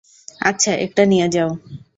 [0.41, 1.49] আচ্ছা, একটা নিয়ে যাও।